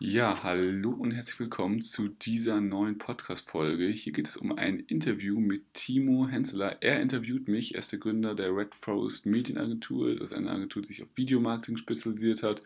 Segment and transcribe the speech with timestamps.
[0.00, 3.88] Ja, hallo und herzlich willkommen zu dieser neuen Podcast-Folge.
[3.88, 6.80] Hier geht es um ein Interview mit Timo Henseler.
[6.82, 10.14] Er interviewt mich, er ist der Gründer der Red Forest Medienagentur.
[10.14, 12.62] Das ist eine Agentur, die sich auf Videomarketing spezialisiert hat.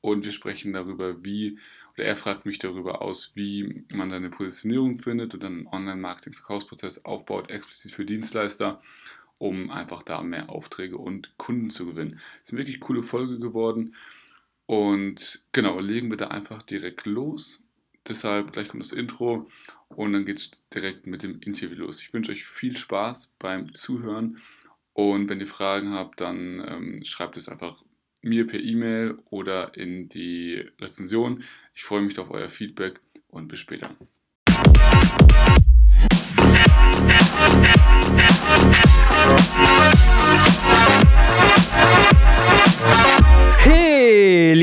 [0.00, 1.56] Und wir sprechen darüber, wie,
[1.94, 7.04] oder er fragt mich darüber aus, wie man seine Positionierung findet und dann einen Online-Marketing-Verkaufsprozess
[7.04, 8.80] aufbaut, explizit für Dienstleister
[9.38, 12.12] um einfach da mehr Aufträge und Kunden zu gewinnen.
[12.12, 13.96] Das ist eine wirklich coole Folge geworden.
[14.72, 17.62] Und genau, legen wir da einfach direkt los.
[18.08, 19.46] Deshalb gleich kommt das Intro
[19.90, 22.00] und dann geht es direkt mit dem Interview los.
[22.00, 24.38] Ich wünsche euch viel Spaß beim Zuhören
[24.94, 27.84] und wenn ihr Fragen habt, dann ähm, schreibt es einfach
[28.22, 31.44] mir per E-Mail oder in die Rezension.
[31.74, 32.98] Ich freue mich auf euer Feedback
[33.28, 33.90] und bis später.
[39.54, 39.91] Hey,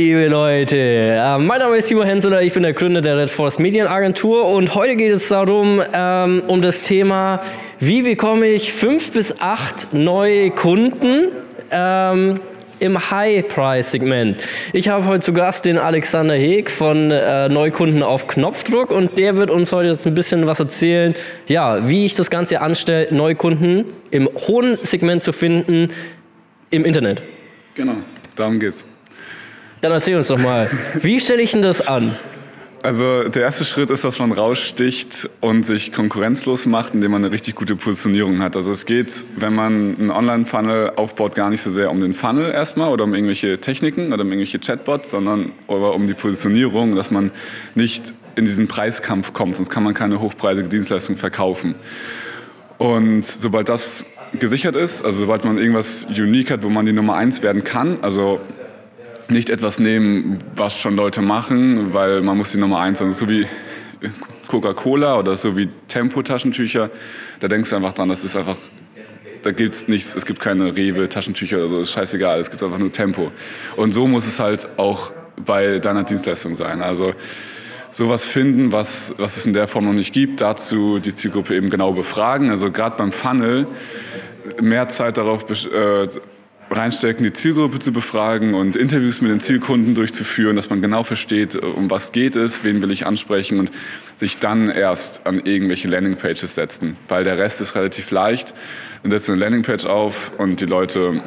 [0.10, 3.60] liebe Leute, äh, mein Name ist Timo Henseler, ich bin der Gründer der Red Force
[3.60, 7.42] Medienagentur und heute geht es darum, ähm, um das Thema,
[7.80, 11.28] wie bekomme ich fünf bis acht neue Kunden
[11.70, 12.40] ähm,
[12.80, 14.48] im High-Price-Segment.
[14.74, 19.38] Ich habe heute zu Gast den Alexander Heeg von äh, Neukunden auf Knopfdruck und der
[19.38, 21.14] wird uns heute jetzt ein bisschen was erzählen,
[21.46, 25.90] ja, wie ich das Ganze anstelle, Neukunden im hohen Segment zu finden
[26.72, 27.22] im Internet.
[27.76, 27.98] Genau,
[28.36, 28.89] darum geht's.
[29.82, 30.70] Dann erzähl uns doch mal,
[31.02, 32.16] wie stelle ich denn das an?
[32.82, 37.34] Also der erste Schritt ist, dass man raussticht und sich konkurrenzlos macht, indem man eine
[37.34, 38.56] richtig gute Positionierung hat.
[38.56, 42.52] Also es geht, wenn man einen Online-Funnel aufbaut, gar nicht so sehr um den Funnel
[42.52, 47.32] erstmal oder um irgendwelche Techniken oder um irgendwelche Chatbots, sondern um die Positionierung, dass man
[47.76, 51.76] nicht in diesen Preiskampf kommt, sonst kann man keine hochpreisige Dienstleistung verkaufen.
[52.78, 54.06] Und sobald das
[54.40, 57.98] gesichert ist, also sobald man irgendwas unique hat, wo man die Nummer eins werden kann,
[58.02, 58.40] also
[59.30, 63.30] nicht etwas nehmen, was schon Leute machen, weil man muss die Nummer eins, also so
[63.30, 63.46] wie
[64.48, 66.90] Coca-Cola oder so wie Tempo-Taschentücher,
[67.40, 68.58] da denkst du einfach dran, das ist einfach,
[69.44, 72.80] da gibt es nichts, es gibt keine Rewe-Taschentücher oder so, ist scheißegal, es gibt einfach
[72.80, 73.32] nur Tempo.
[73.76, 75.12] Und so muss es halt auch
[75.46, 76.82] bei deiner Dienstleistung sein.
[76.82, 77.14] Also
[77.92, 81.70] sowas finden, was, was es in der Form noch nicht gibt, dazu die Zielgruppe eben
[81.70, 82.50] genau befragen.
[82.50, 83.68] Also gerade beim Funnel
[84.62, 86.08] mehr Zeit darauf äh,
[86.72, 91.56] reinstecken, die Zielgruppe zu befragen und Interviews mit den Zielkunden durchzuführen, dass man genau versteht,
[91.56, 93.72] um was geht es, wen will ich ansprechen und
[94.18, 98.54] sich dann erst an irgendwelche Landingpages setzen, weil der Rest ist relativ leicht.
[99.02, 101.22] Dann setzt eine Landingpage auf und die Leute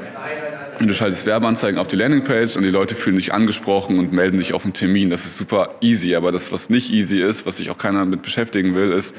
[0.81, 4.53] du schaltest Werbeanzeigen auf die Landingpage und die Leute fühlen sich angesprochen und melden sich
[4.53, 5.11] auf einen Termin.
[5.11, 6.15] Das ist super easy.
[6.15, 9.15] Aber das, was nicht easy ist, was sich auch keiner mit beschäftigen will, ist,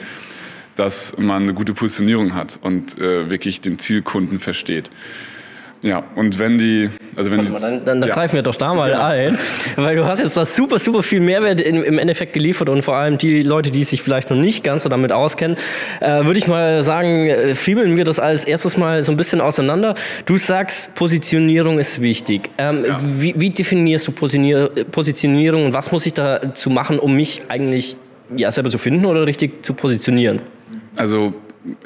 [0.75, 4.89] dass man eine gute Positionierung hat und äh, wirklich den Zielkunden versteht.
[5.83, 8.15] Ja, und wenn die, also wenn mal, dann, dann, dann ja.
[8.15, 9.05] greifen wir doch da mal ja.
[9.05, 9.37] ein,
[9.75, 12.95] weil du hast jetzt da super, super viel Mehrwert in, im Endeffekt geliefert und vor
[12.95, 15.57] allem die Leute, die sich vielleicht noch nicht ganz so damit auskennen,
[15.99, 17.53] äh, würde ich mal sagen, äh,
[17.97, 19.95] wir das als erstes mal so ein bisschen auseinander.
[20.25, 22.49] Du sagst, Positionierung ist wichtig.
[22.57, 22.97] Ähm, ja.
[23.01, 27.97] wie, wie, definierst du Positionier Positionierung und was muss ich dazu machen, um mich eigentlich
[28.37, 30.41] ja, selber zu finden oder richtig zu positionieren?
[30.95, 31.33] Also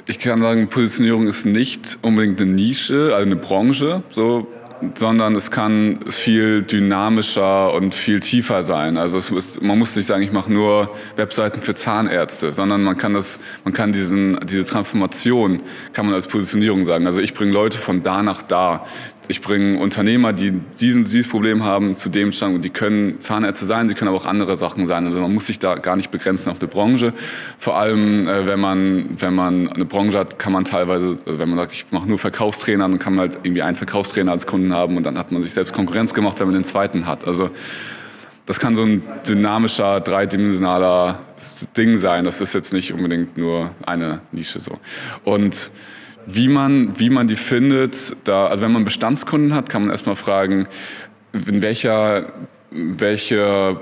[0.08, 4.48] ich kann sagen, Positionierung ist nicht unbedingt eine Nische, also eine Branche, so,
[4.96, 8.98] sondern es kann viel dynamischer und viel tiefer sein.
[8.98, 13.14] Also ist, man muss nicht sagen, ich mache nur Webseiten für Zahnärzte, sondern man kann
[13.14, 15.62] das, man kann diesen, diese Transformation
[15.94, 17.06] kann man als Positionierung sagen.
[17.06, 18.86] Also ich bringe Leute von da nach da
[19.30, 22.56] ich bringe Unternehmer, die diesen, dieses Problem haben, zu dem Stand.
[22.56, 25.06] Und die können Zahnärzte sein, sie können aber auch andere Sachen sein.
[25.06, 27.14] Also man muss sich da gar nicht begrenzen auf eine Branche.
[27.60, 31.50] Vor allem, äh, wenn, man, wenn man eine Branche hat, kann man teilweise, also wenn
[31.50, 34.74] man sagt, ich mache nur Verkaufstrainer, dann kann man halt irgendwie einen Verkaufstrainer als Kunden
[34.74, 37.26] haben und dann hat man sich selbst Konkurrenz gemacht, wenn man den zweiten hat.
[37.26, 37.50] Also
[38.46, 41.20] das kann so ein dynamischer, dreidimensionaler
[41.76, 42.24] Ding sein.
[42.24, 44.80] Das ist jetzt nicht unbedingt nur eine Nische so.
[45.26, 45.70] Und
[46.28, 50.18] wie man, wie man die findet, da, also wenn man Bestandskunden hat, kann man erstmal
[50.18, 50.68] fragen,
[51.34, 52.34] in welcher,
[52.70, 53.80] welche,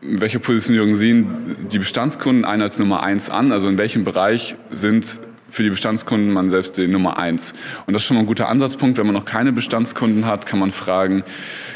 [0.00, 3.52] welche Positionierung sehen die Bestandskunden einen als Nummer eins an?
[3.52, 5.20] Also in welchem Bereich sind
[5.54, 7.54] für die Bestandskunden man selbst die Nummer eins.
[7.86, 8.98] Und das ist schon mal ein guter Ansatzpunkt.
[8.98, 11.22] Wenn man noch keine Bestandskunden hat, kann man fragen,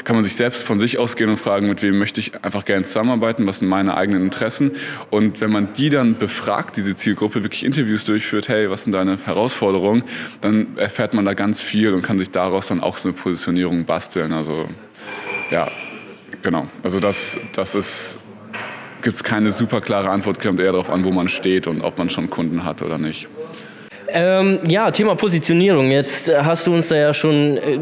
[0.03, 2.83] kann man sich selbst von sich ausgehen und fragen, mit wem möchte ich einfach gerne
[2.83, 4.71] zusammenarbeiten, was sind meine eigenen Interessen.
[5.09, 9.17] Und wenn man die dann befragt, diese Zielgruppe, wirklich Interviews durchführt, hey, was sind deine
[9.25, 10.03] Herausforderungen,
[10.41, 13.85] dann erfährt man da ganz viel und kann sich daraus dann auch so eine Positionierung
[13.85, 14.33] basteln.
[14.33, 14.67] Also
[15.51, 15.69] ja,
[16.41, 16.67] genau.
[16.83, 18.19] Also das, das ist
[19.01, 21.97] gibt es keine super klare Antwort, kommt eher darauf an, wo man steht und ob
[21.97, 23.29] man schon Kunden hat oder nicht.
[24.13, 25.91] Ähm, ja, Thema Positionierung.
[25.91, 27.79] Jetzt hast du uns da ja schon, äh,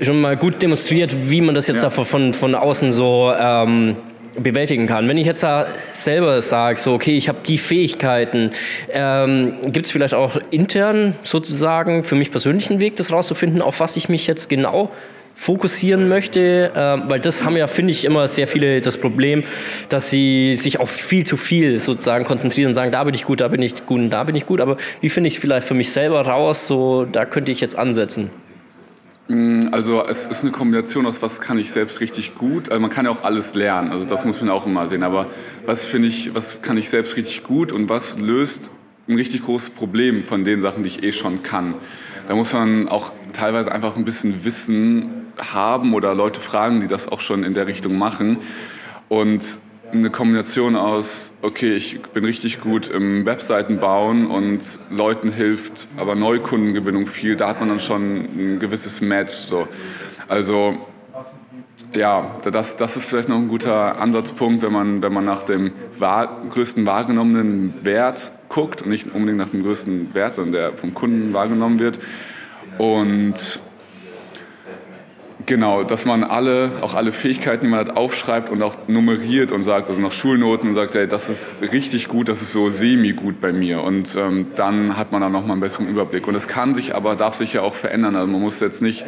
[0.00, 1.90] schon mal gut demonstriert, wie man das jetzt ja.
[1.90, 3.96] von, von außen so ähm,
[4.38, 5.08] bewältigen kann.
[5.08, 8.50] Wenn ich jetzt da selber sage, so okay, ich habe die Fähigkeiten,
[8.90, 13.96] ähm, gibt es vielleicht auch intern sozusagen für mich persönlichen Weg, das rauszufinden, auf was
[13.96, 14.90] ich mich jetzt genau
[15.34, 19.44] fokussieren möchte, äh, weil das haben ja, finde ich, immer sehr viele das Problem,
[19.88, 23.40] dass sie sich auf viel zu viel sozusagen konzentrieren und sagen, da bin ich gut,
[23.40, 25.66] da bin ich gut und da bin ich gut, aber wie finde ich es vielleicht
[25.66, 28.30] für mich selber raus, so da könnte ich jetzt ansetzen?
[29.28, 32.68] Mm, also es ist eine Kombination aus, was kann ich selbst richtig gut.
[32.68, 35.02] Also man kann ja auch alles lernen, also das muss man auch immer sehen.
[35.02, 35.26] Aber
[35.66, 38.70] was finde ich, was kann ich selbst richtig gut und was löst
[39.08, 41.74] ein richtig großes Problem von den Sachen, die ich eh schon kann.
[42.26, 47.08] Da muss man auch teilweise einfach ein bisschen Wissen haben oder Leute fragen, die das
[47.08, 48.38] auch schon in der Richtung machen.
[49.08, 49.42] Und
[49.92, 54.60] eine Kombination aus, okay, ich bin richtig gut im Webseiten bauen und
[54.90, 59.32] Leuten hilft aber Neukundengewinnung viel, da hat man dann schon ein gewisses Match.
[59.34, 59.68] So.
[60.26, 60.76] Also
[61.94, 65.72] ja, das, das ist vielleicht noch ein guter Ansatzpunkt, wenn man, wenn man nach dem
[65.98, 70.92] wahr, größten wahrgenommenen Wert guckt und nicht unbedingt nach dem größten Wert, sondern der vom
[70.92, 72.00] Kunden wahrgenommen wird.
[72.78, 73.60] Und
[75.46, 79.62] Genau, dass man alle, auch alle Fähigkeiten, die man hat, aufschreibt und auch nummeriert und
[79.62, 83.40] sagt, also nach Schulnoten und sagt, ey, das ist richtig gut, das ist so semi-gut
[83.42, 83.82] bei mir.
[83.82, 86.26] Und ähm, dann hat man dann nochmal einen besseren Überblick.
[86.26, 88.16] Und es kann sich aber, darf sich ja auch verändern.
[88.16, 89.04] Also man muss jetzt nicht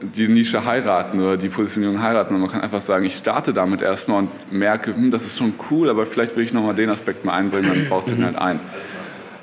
[0.00, 2.38] die Nische heiraten oder die Positionierung heiraten.
[2.38, 5.88] Man kann einfach sagen, ich starte damit erstmal und merke, hm, das ist schon cool,
[5.88, 8.60] aber vielleicht will ich nochmal den Aspekt mal einbringen, dann baust du ihn halt ein.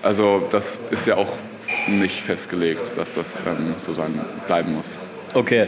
[0.04, 1.38] Also das ist ja auch
[1.88, 4.96] nicht festgelegt, dass das ähm, so sein bleiben muss.
[5.34, 5.68] Okay.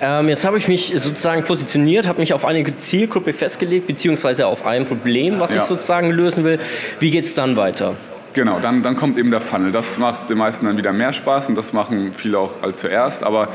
[0.00, 4.66] Ähm, jetzt habe ich mich sozusagen positioniert, habe mich auf eine Zielgruppe festgelegt, beziehungsweise auf
[4.66, 5.58] ein Problem, was ja.
[5.58, 6.58] ich sozusagen lösen will.
[7.00, 7.96] Wie geht es dann weiter?
[8.32, 9.72] Genau, dann, dann kommt eben der Funnel.
[9.72, 13.24] Das macht den meisten dann wieder mehr Spaß und das machen viele auch als zuerst.
[13.24, 13.48] Aber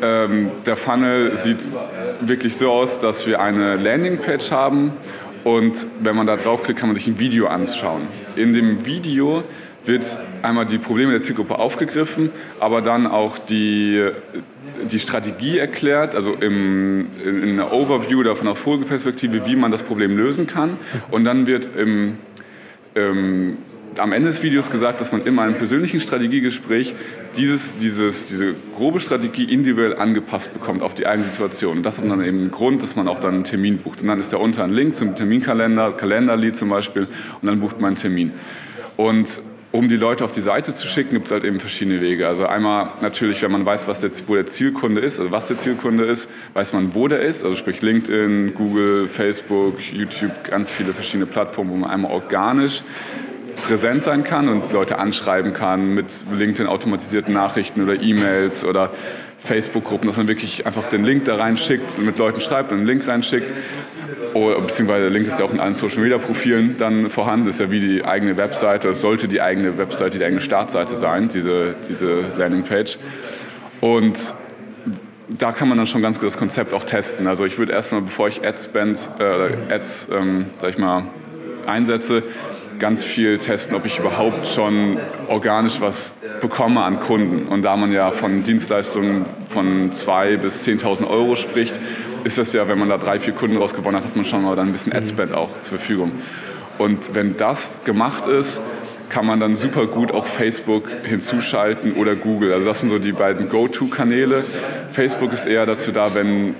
[0.00, 1.58] ähm, der Funnel sieht
[2.20, 4.92] wirklich so aus, dass wir eine Landingpage haben
[5.42, 8.02] und wenn man da draufklickt, kann man sich ein Video anschauen.
[8.36, 9.42] In dem Video
[9.84, 12.30] wird einmal die Probleme der Zielgruppe aufgegriffen,
[12.60, 14.10] aber dann auch die,
[14.90, 19.70] die Strategie erklärt, also im, in, in einer Overview oder von einer Vogelperspektive, wie man
[19.70, 20.76] das Problem lösen kann.
[21.10, 22.18] Und dann wird im,
[22.94, 23.58] im,
[23.96, 26.94] am Ende des Videos gesagt, dass man in einem persönlichen Strategiegespräch
[27.36, 31.78] dieses, dieses, diese grobe Strategie individuell angepasst bekommt auf die eigene Situation.
[31.78, 34.02] Und das hat dann eben einen Grund, dass man auch dann einen Termin bucht.
[34.02, 37.06] Und dann ist da unter ein Link zum Terminkalender, Kalenderlied zum Beispiel,
[37.40, 38.32] und dann bucht man einen Termin.
[38.96, 42.26] Und um die Leute auf die Seite zu schicken, gibt es halt eben verschiedene Wege.
[42.26, 45.58] Also einmal natürlich, wenn man weiß, was der, wo der Zielkunde ist, also was der
[45.58, 47.44] Zielkunde ist, weiß man, wo der ist.
[47.44, 52.82] Also sprich LinkedIn, Google, Facebook, YouTube, ganz viele verschiedene Plattformen, wo man einmal organisch
[53.66, 58.90] präsent sein kann und Leute anschreiben kann mit LinkedIn automatisierten Nachrichten oder E-Mails oder
[59.38, 63.06] Facebook-Gruppen, dass man wirklich einfach den Link da reinschickt mit Leuten schreibt und einen Link
[63.06, 63.52] reinschickt.
[64.34, 67.46] Oder, beziehungsweise der Link ist ja auch in allen Social-Media-Profilen dann vorhanden.
[67.46, 68.88] Das ist ja wie die eigene Webseite.
[68.90, 72.98] Es sollte die eigene Webseite, die eigene Startseite sein, diese, diese Landingpage.
[73.80, 74.34] Und
[75.28, 77.26] da kann man dann schon ganz gut das Konzept auch testen.
[77.26, 81.04] Also ich würde erstmal, bevor ich Ads, spend, äh, Ads ähm, sag ich mal,
[81.66, 82.22] einsetze,
[82.78, 84.98] ganz viel testen, ob ich überhaupt schon
[85.28, 87.46] organisch was bekomme an Kunden.
[87.46, 91.78] Und da man ja von Dienstleistungen von 2.000 bis 10.000 Euro spricht,
[92.24, 94.56] ist das ja, wenn man da drei, vier Kunden rausgewonnen hat, hat man schon mal
[94.56, 96.12] dann ein bisschen Adspend auch zur Verfügung.
[96.78, 98.60] Und wenn das gemacht ist,
[99.08, 102.52] kann man dann super gut auch Facebook hinzuschalten oder Google.
[102.52, 104.44] Also das sind so die beiden Go-To-Kanäle.
[104.90, 106.54] Facebook ist eher dazu da, wenn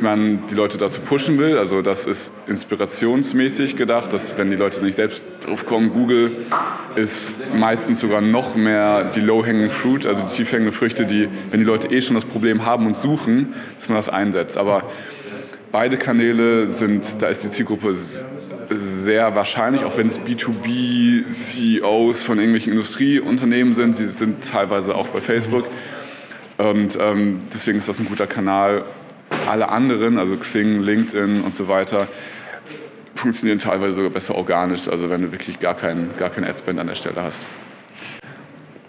[0.00, 1.58] man die Leute dazu pushen will.
[1.58, 6.36] Also das ist inspirationsmäßig gedacht, dass wenn die Leute nicht selbst drauf kommen, Google
[6.96, 11.66] ist meistens sogar noch mehr die low-hanging fruit, also die tiefhängende Früchte, die, wenn die
[11.66, 14.56] Leute eh schon das Problem haben und suchen, dass man das einsetzt.
[14.56, 14.84] Aber
[15.72, 17.94] beide Kanäle sind, da ist die Zielgruppe
[18.70, 25.20] sehr wahrscheinlich, auch wenn es B2B-CEOs von irgendwelchen Industrieunternehmen sind, sie sind teilweise auch bei
[25.20, 25.66] Facebook.
[26.56, 28.84] Und ähm, deswegen ist das ein guter Kanal,
[29.48, 32.08] alle anderen, also Xing, LinkedIn und so weiter,
[33.14, 36.86] funktionieren teilweise sogar besser organisch, also wenn du wirklich gar keinen gar kein Adspend an
[36.86, 37.46] der Stelle hast.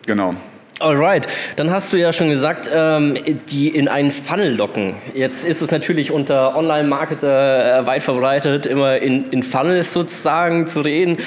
[0.06, 0.36] Genau.
[0.78, 1.26] Alright,
[1.56, 3.18] dann hast du ja schon gesagt, ähm,
[3.50, 4.96] die in einen Funnel locken.
[5.14, 10.82] Jetzt ist es natürlich unter Online-Marketer äh, weit verbreitet, immer in, in Funnels sozusagen zu
[10.82, 11.18] reden.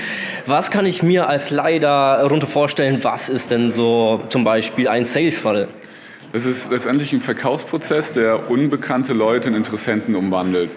[0.45, 3.03] Was kann ich mir als Leider darunter vorstellen?
[3.03, 5.69] Was ist denn so zum Beispiel ein Sales-Funnel?
[6.33, 10.77] Es ist letztendlich ein Verkaufsprozess, der unbekannte Leute in Interessenten umwandelt.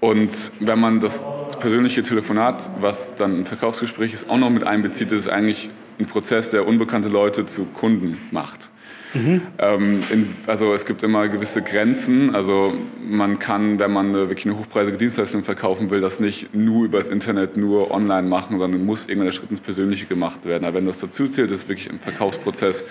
[0.00, 0.30] Und
[0.60, 1.24] wenn man das
[1.60, 6.06] persönliche Telefonat, was dann ein Verkaufsgespräch ist, auch noch mit einbezieht, ist es eigentlich ein
[6.06, 8.70] Prozess, der unbekannte Leute zu Kunden macht.
[9.12, 9.42] Mhm.
[9.58, 12.34] Ähm, in, also es gibt immer gewisse Grenzen.
[12.34, 12.74] Also
[13.06, 16.98] man kann, wenn man eine, wirklich eine hochpreisige Dienstleistung verkaufen will, das nicht nur über
[16.98, 20.64] das Internet, nur online machen, sondern muss irgendwann der Schritt ins Persönliche gemacht werden.
[20.64, 22.84] Aber wenn das dazu zählt, ist wirklich ein Verkaufsprozess.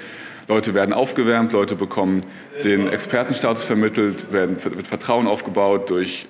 [0.49, 2.23] Leute werden aufgewärmt, Leute bekommen
[2.63, 6.27] den Expertenstatus vermittelt, werden, wird Vertrauen aufgebaut durch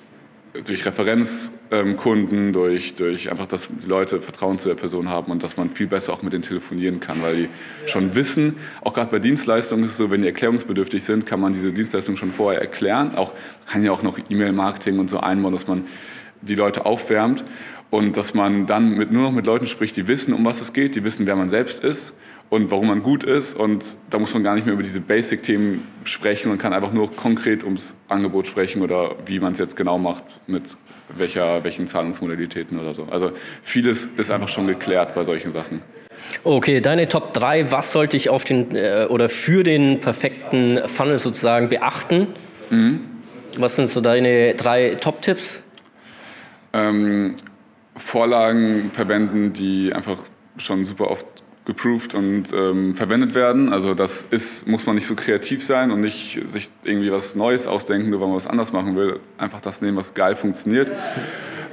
[0.66, 5.58] durch Referenzkunden, durch, durch einfach, dass die Leute Vertrauen zu der Person haben und dass
[5.58, 7.50] man viel besser auch mit denen telefonieren kann, weil die
[7.86, 11.54] schon wissen, auch gerade bei Dienstleistungen ist es so, wenn die erklärungsbedürftig sind, kann man
[11.54, 13.16] diese Dienstleistung schon vorher erklären.
[13.16, 13.34] Auch
[13.68, 15.86] kann ja auch noch E-Mail-Marketing und so einbauen, dass man
[16.42, 17.44] die Leute aufwärmt
[17.92, 20.74] und dass man dann mit, nur noch mit Leuten spricht, die wissen, um was es
[20.74, 22.14] geht, die wissen, wer man selbst ist
[22.50, 23.56] und warum man gut ist.
[23.56, 27.16] Und da muss man gar nicht mehr über diese Basic-Themen sprechen und kann einfach nur
[27.16, 30.76] konkret ums Angebot sprechen oder wie man es jetzt genau macht mit
[31.16, 33.08] welcher, welchen Zahlungsmodalitäten oder so.
[33.10, 33.32] Also
[33.64, 35.82] vieles ist einfach schon geklärt bei solchen Sachen.
[36.44, 41.18] Okay, deine Top 3, was sollte ich auf den äh, oder für den perfekten Funnel
[41.18, 42.28] sozusagen beachten?
[42.70, 43.02] Mhm.
[43.58, 45.64] Was sind so deine drei Top-Tipps?
[46.74, 47.36] Ähm,
[47.96, 50.18] Vorlagen verwenden, die einfach
[50.58, 51.26] schon super oft
[51.66, 53.72] geproved und ähm, verwendet werden.
[53.72, 57.68] Also das ist, muss man nicht so kreativ sein und nicht sich irgendwie was Neues
[57.68, 59.20] ausdenken, nur weil man was anders machen will.
[59.38, 60.92] Einfach das nehmen, was geil funktioniert.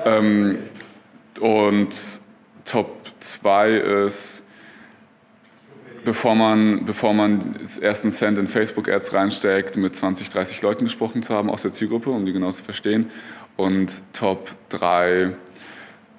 [0.04, 0.58] Ähm,
[1.40, 1.96] und
[2.64, 3.70] Top 2
[4.06, 4.42] ist,
[6.04, 11.34] bevor man, bevor man ersten Cent in Facebook-Ads reinsteckt, mit 20, 30 Leuten gesprochen zu
[11.34, 13.10] haben aus der Zielgruppe, um die genau zu verstehen.
[13.56, 15.34] Und Top 3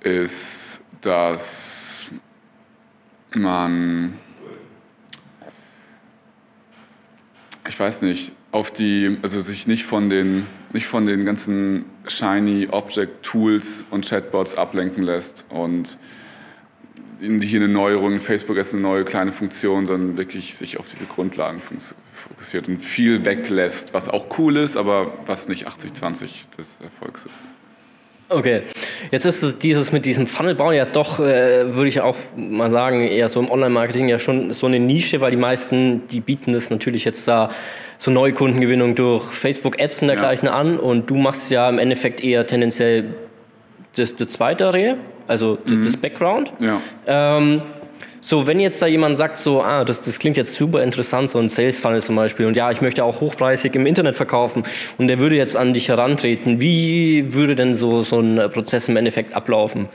[0.02, 1.77] ist, dass
[3.34, 4.18] man,
[7.68, 12.68] ich weiß nicht, auf die, also sich nicht von den, nicht von den ganzen shiny
[12.72, 15.98] Object Tools und Chatbots ablenken lässt und
[17.20, 21.62] hier eine Neuerung Facebook ist eine neue kleine Funktion, sondern wirklich sich auf diese Grundlagen
[22.14, 27.48] fokussiert und viel weglässt, was auch cool ist, aber was nicht 80-20 des Erfolgs ist.
[28.30, 28.64] Okay,
[29.12, 33.08] jetzt ist dieses mit diesem Funnel bauen ja doch, äh, würde ich auch mal sagen,
[33.08, 36.70] eher so im Online-Marketing ja schon so eine Nische, weil die meisten, die bieten das
[36.70, 37.50] natürlich jetzt da
[37.98, 40.56] so Neukundengewinnung durch Facebook-Ads und dergleichen ja.
[40.56, 43.16] an und du machst ja im Endeffekt eher tendenziell
[43.96, 45.84] das, das Zweite, also mhm.
[45.84, 46.52] das Background.
[46.60, 46.82] Ja.
[47.08, 47.62] Ähm,
[48.20, 51.40] so, wenn jetzt da jemand sagt, so, ah, das, das klingt jetzt super interessant, so
[51.40, 54.64] ein Sales Funnel zum Beispiel, und ja, ich möchte auch hochpreisig im Internet verkaufen,
[54.98, 58.98] und der würde jetzt an dich herantreten, wie würde denn so, so ein Prozess im
[58.98, 59.88] Endeffekt ablaufen?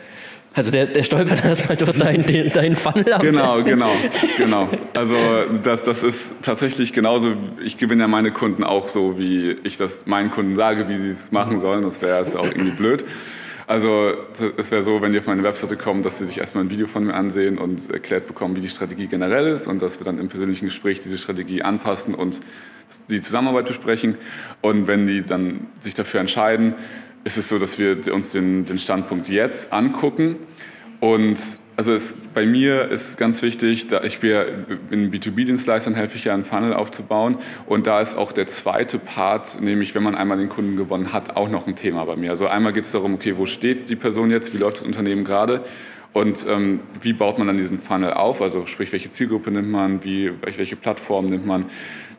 [0.55, 3.71] Also der, der stolpert erstmal durch deinen, deinen Funnel am Genau, besten.
[3.71, 3.91] genau,
[4.37, 4.69] genau.
[4.93, 5.14] Also
[5.62, 7.33] das, das ist tatsächlich genauso,
[7.64, 11.09] ich gewinne ja meine Kunden auch so, wie ich das meinen Kunden sage, wie sie
[11.11, 11.83] es machen sollen.
[11.83, 13.05] Das wäre auch irgendwie blöd.
[13.73, 14.12] Also
[14.59, 16.87] es wäre so, wenn die auf meine Webseite kommen, dass sie sich erstmal ein Video
[16.87, 20.19] von mir ansehen und erklärt bekommen, wie die Strategie generell ist und dass wir dann
[20.19, 22.43] im persönlichen Gespräch diese Strategie anpassen und
[23.09, 24.19] die Zusammenarbeit besprechen.
[24.61, 26.75] Und wenn die dann sich dafür entscheiden,
[27.25, 30.37] ist es so, dass wir uns den, den Standpunkt jetzt angucken
[31.00, 31.38] und
[31.76, 36.35] also es, bei mir ist ganz wichtig, da ich bin in B2B-Dienstleistern helfe ich ja
[36.35, 40.50] einen Funnel aufzubauen und da ist auch der zweite Part, nämlich wenn man einmal den
[40.50, 42.31] Kunden gewonnen hat, auch noch ein Thema bei mir.
[42.31, 45.25] Also einmal geht es darum, okay, wo steht die Person jetzt, wie läuft das Unternehmen
[45.25, 45.64] gerade
[46.12, 50.05] und ähm, wie baut man dann diesen Funnel auf, also sprich, welche Zielgruppe nimmt man,
[50.05, 51.67] wie, welche Plattform nimmt man.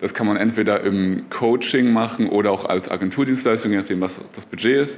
[0.01, 4.45] Das kann man entweder im Coaching machen oder auch als Agenturdienstleistung, je nachdem, was das
[4.45, 4.97] Budget ist.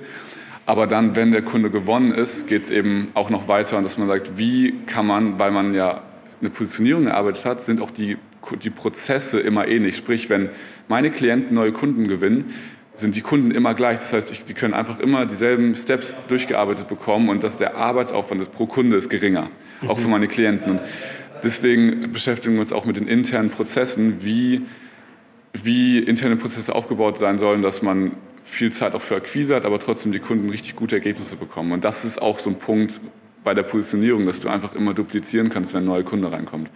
[0.65, 3.97] Aber dann, wenn der Kunde gewonnen ist, geht es eben auch noch weiter und dass
[3.97, 6.01] man sagt, wie kann man, weil man ja
[6.41, 8.17] eine Positionierung erarbeitet hat, sind auch die,
[8.63, 9.95] die Prozesse immer ähnlich.
[9.95, 10.49] Sprich, wenn
[10.87, 12.53] meine Klienten neue Kunden gewinnen,
[12.95, 13.99] sind die Kunden immer gleich.
[13.99, 18.41] Das heißt, ich, die können einfach immer dieselben Steps durchgearbeitet bekommen und dass der Arbeitsaufwand
[18.41, 19.49] ist pro Kunde ist geringer,
[19.81, 19.89] mhm.
[19.89, 20.71] auch für meine Klienten.
[20.71, 20.81] Und
[21.43, 24.61] deswegen beschäftigen wir uns auch mit den internen Prozessen, wie,
[25.53, 28.11] wie interne Prozesse aufgebaut sein sollen, dass man
[28.45, 31.71] viel Zeit auch für Akquise hat, aber trotzdem die Kunden richtig gute Ergebnisse bekommen.
[31.71, 33.01] Und das ist auch so ein Punkt
[33.43, 36.69] bei der Positionierung, dass du einfach immer duplizieren kannst, wenn ein neuer Kunde reinkommt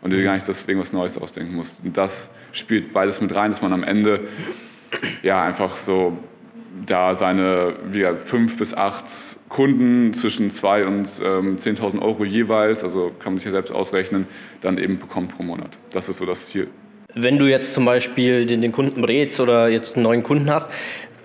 [0.00, 1.80] und dir gar nicht das irgendwas Neues ausdenken musst.
[1.84, 4.20] Und das spielt beides mit rein, dass man am Ende
[5.22, 6.16] ja einfach so
[6.84, 9.04] da seine wie gesagt, fünf bis acht
[9.48, 14.26] Kunden zwischen zwei und ähm, 10.000 Euro jeweils, also kann man sich ja selbst ausrechnen,
[14.60, 15.70] dann eben bekommt pro Monat.
[15.92, 16.68] Das ist so das Ziel.
[17.14, 20.70] Wenn du jetzt zum Beispiel den, den Kunden berätst oder jetzt einen neuen Kunden hast,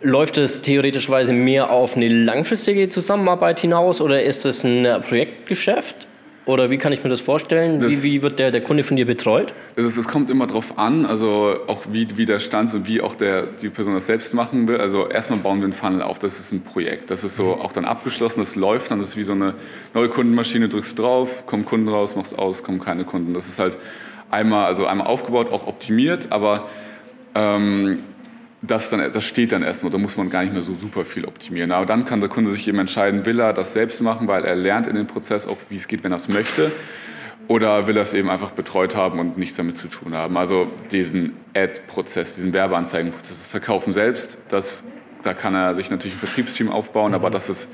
[0.03, 6.07] Läuft es theoretischweise mehr auf eine langfristige Zusammenarbeit hinaus oder ist es ein Projektgeschäft?
[6.45, 7.79] Oder wie kann ich mir das vorstellen?
[7.79, 9.53] Das, wie, wie, wird der, der Kunde von dir betreut?
[9.75, 13.13] Es, es kommt immer darauf an, also auch wie, wie der Stand und wie auch
[13.13, 14.77] der, die Person das selbst machen will.
[14.77, 17.11] Also erstmal bauen wir einen Funnel auf, das ist ein Projekt.
[17.11, 17.61] Das ist so mhm.
[17.61, 19.53] auch dann abgeschlossen, das läuft dann, das ist wie so eine
[19.93, 23.35] neue Kundenmaschine, drückst drauf, kommen Kunden raus, machst aus, kommen keine Kunden.
[23.35, 23.77] Das ist halt
[24.31, 26.69] einmal, also einmal aufgebaut, auch optimiert, aber
[27.35, 27.99] ähm,
[28.61, 31.25] das, dann, das steht dann erstmal, da muss man gar nicht mehr so super viel
[31.25, 31.71] optimieren.
[31.71, 34.55] Aber dann kann der Kunde sich eben entscheiden, will er das selbst machen, weil er
[34.55, 36.71] lernt in dem Prozess auch, wie es geht, wenn er es möchte,
[37.47, 40.37] oder will er es eben einfach betreut haben und nichts damit zu tun haben.
[40.37, 44.83] Also diesen Ad-Prozess, diesen Werbeanzeigenprozess, das Verkaufen selbst, das,
[45.23, 47.15] da kann er sich natürlich ein Vertriebsteam aufbauen, mhm.
[47.15, 47.67] aber das ist,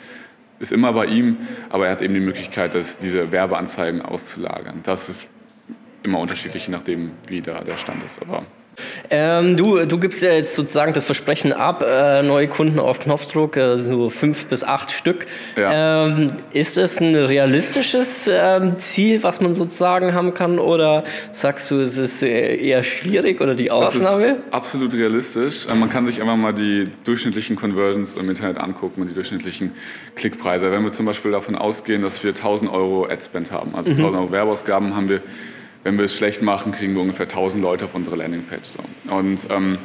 [0.59, 1.37] ist immer bei ihm,
[1.69, 4.79] aber er hat eben die Möglichkeit, das, diese Werbeanzeigen auszulagern.
[4.83, 5.27] Das ist
[6.01, 8.21] immer unterschiedlich, je nachdem, wie da der Stand ist.
[8.21, 8.43] Aber
[9.09, 13.57] ähm, du, du gibst ja jetzt sozusagen das Versprechen ab, äh, neue Kunden auf Knopfdruck,
[13.57, 15.25] äh, so fünf bis acht Stück.
[15.55, 16.07] Ja.
[16.07, 21.79] Ähm, ist es ein realistisches ähm, Ziel, was man sozusagen haben kann, oder sagst du,
[21.79, 24.37] es ist äh, eher schwierig oder die Ausnahme?
[24.51, 25.67] absolut realistisch.
[25.67, 29.73] Äh, man kann sich einfach mal die durchschnittlichen Conversions im Internet angucken und die durchschnittlichen
[30.15, 30.71] Klickpreise.
[30.71, 33.97] Wenn wir zum Beispiel davon ausgehen, dass wir 1000 Euro Adspend haben, also mhm.
[33.97, 35.21] 1000 Euro Werbeausgaben, haben wir
[35.87, 38.65] wenn wir es schlecht machen, kriegen wir ungefähr 1000 Leute auf unsere Landingpage.
[38.65, 38.79] So.
[39.09, 39.77] Und ähm,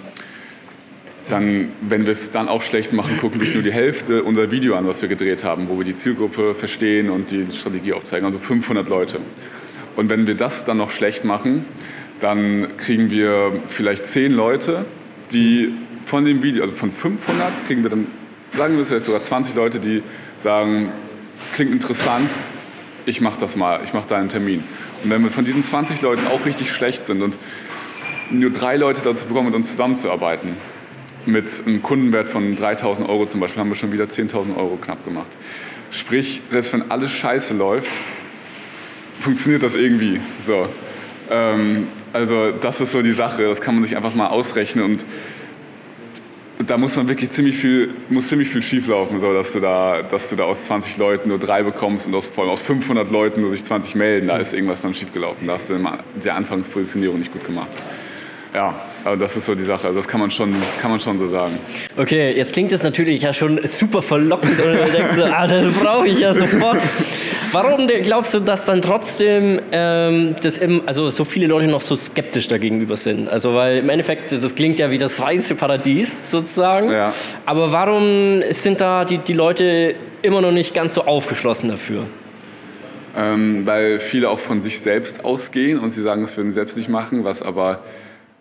[1.28, 4.75] dann, wenn wir es dann auch schlecht machen, gucken sich nur die Hälfte unser Video
[4.75, 8.40] an, was wir gedreht haben, wo wir die Zielgruppe verstehen und die Strategie aufzeigen, also
[8.40, 9.21] 500 Leute.
[9.94, 11.66] Und wenn wir das dann noch schlecht machen,
[12.21, 14.85] dann kriegen wir vielleicht 10 Leute,
[15.32, 15.73] die
[16.06, 18.09] von dem Video, also von 500 kriegen wir dann,
[18.56, 20.02] sagen wir es jetzt sogar 20 Leute, die
[20.40, 20.90] sagen,
[21.54, 22.28] klingt interessant,
[23.06, 24.64] ich mache das mal, ich mache da einen Termin.
[25.02, 27.37] Und wenn wir von diesen 20 Leuten auch richtig schlecht sind und
[28.30, 30.56] nur drei Leute dazu bekommen, mit uns zusammenzuarbeiten,
[31.26, 35.04] mit einem Kundenwert von 3000 Euro zum Beispiel, haben wir schon wieder 10.000 Euro knapp
[35.04, 35.30] gemacht.
[35.90, 37.92] Sprich, selbst wenn alles scheiße läuft,
[39.21, 40.21] funktioniert das irgendwie.
[40.44, 40.68] So.
[41.30, 45.04] Ähm, also das ist so die Sache, das kann man sich einfach mal ausrechnen und
[46.62, 50.31] da muss man wirklich ziemlich viel, muss ziemlich viel schieflaufen, so, dass, du da, dass
[50.31, 53.40] du da aus 20 Leuten nur drei bekommst und aus, vor allem aus 500 Leuten
[53.40, 54.28] nur sich 20 melden.
[54.28, 55.47] Da ist irgendwas dann schiefgelaufen.
[55.47, 55.78] Da hast du
[56.23, 57.71] die Anfangspositionierung nicht gut gemacht.
[58.54, 59.87] Ja, aber das ist so die Sache.
[59.87, 61.59] Also das kann man schon, kann man schon so sagen.
[61.97, 65.73] Okay, jetzt klingt das natürlich ja schon super verlockend und du denkst so, ah, das
[65.73, 66.78] brauche ich ja sofort.
[67.52, 71.97] Warum glaubst du, dass dann trotzdem ähm, das im, also so viele Leute noch so
[71.97, 73.26] skeptisch dagegenüber sind?
[73.28, 76.91] Also weil im Endeffekt, das klingt ja wie das weiße Paradies sozusagen.
[76.91, 77.15] Ja.
[77.47, 82.06] Aber warum sind da die, die Leute immer noch nicht ganz so aufgeschlossen dafür?
[83.17, 86.76] Ähm, weil viele auch von sich selbst ausgehen und sie sagen, das würden sie selbst
[86.76, 87.80] nicht machen, was aber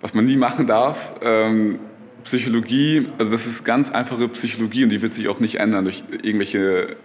[0.02, 0.98] was man nie machen darf.
[1.22, 1.80] Ähm,
[2.24, 6.04] Psychologie, also das ist ganz einfache Psychologie und die wird sich auch nicht ändern durch
[6.12, 6.96] irgendwelche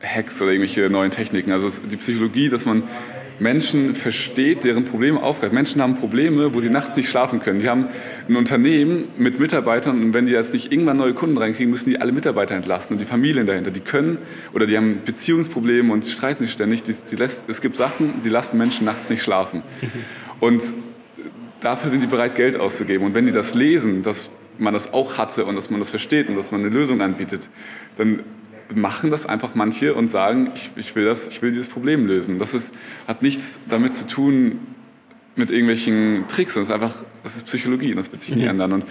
[0.00, 1.52] Hacks oder irgendwelche neuen Techniken.
[1.52, 2.84] Also die Psychologie, dass man
[3.40, 5.52] Menschen versteht, deren Probleme aufgreift.
[5.52, 7.60] Menschen haben Probleme, wo sie nachts nicht schlafen können.
[7.60, 7.86] Die haben
[8.28, 12.00] ein Unternehmen mit Mitarbeitern und wenn die jetzt nicht irgendwann neue Kunden reinkriegen, müssen die
[12.00, 13.70] alle Mitarbeiter entlasten und die Familien dahinter.
[13.70, 14.18] Die können
[14.52, 16.82] oder die haben Beziehungsprobleme und streiten sich ständig.
[16.82, 19.62] Die, die lässt, es gibt Sachen, die lassen Menschen nachts nicht schlafen.
[20.40, 20.62] Und
[21.60, 23.06] dafür sind die bereit, Geld auszugeben.
[23.06, 26.28] Und wenn die das lesen, dass man das auch hatte und dass man das versteht
[26.28, 27.48] und dass man eine Lösung anbietet,
[27.96, 28.20] dann
[28.74, 32.38] machen das einfach manche und sagen, ich, ich, will, das, ich will dieses Problem lösen.
[32.38, 32.72] Das ist,
[33.06, 34.58] hat nichts damit zu tun
[35.36, 36.54] mit irgendwelchen Tricks.
[36.54, 38.72] Das ist einfach, das ist Psychologie und das wird sich nie ändern.
[38.72, 38.84] Und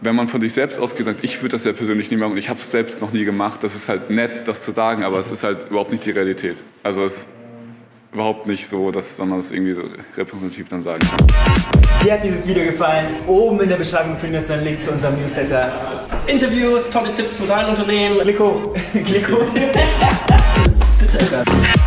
[0.00, 2.38] wenn man von sich selbst ausgeht, sagt, ich würde das ja persönlich nie machen und
[2.38, 5.18] ich habe es selbst noch nie gemacht, das ist halt nett, das zu sagen, aber
[5.18, 6.62] es ist halt überhaupt nicht die Realität.
[6.82, 7.26] Also es
[8.14, 9.82] überhaupt nicht so, dass man das irgendwie so
[10.16, 11.26] repräsentativ dann sagen kann.
[12.02, 13.16] Dir hat dieses Video gefallen?
[13.26, 15.72] Oben in der Beschreibung findest du einen Link zu unserem Newsletter.
[16.26, 18.18] Interviews, tolle Tipps für dein Unternehmen.
[18.20, 18.72] Klick hoch.
[19.04, 19.44] Klick hoch.